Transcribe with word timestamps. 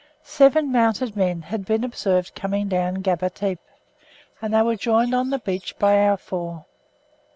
Seven 0.23 0.71
mounted 0.71 1.15
men 1.15 1.43
had 1.43 1.63
been 1.63 1.83
observed 1.83 2.33
coming 2.33 2.67
down 2.67 3.03
Gaba 3.03 3.29
Tepe, 3.29 3.59
and 4.41 4.51
they 4.51 4.63
were 4.63 4.75
joined 4.75 5.13
on 5.13 5.29
the 5.29 5.37
beach 5.37 5.77
by 5.77 5.99
our 6.03 6.17
four. 6.17 6.65